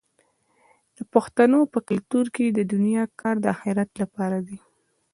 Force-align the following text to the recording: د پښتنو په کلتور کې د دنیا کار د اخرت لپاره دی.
د 0.97 0.99
پښتنو 1.13 1.59
په 1.73 1.79
کلتور 1.89 2.25
کې 2.35 2.45
د 2.49 2.59
دنیا 2.73 3.03
کار 3.19 3.35
د 3.43 3.45
اخرت 3.55 3.89
لپاره 4.01 4.37
دی. 4.47 4.59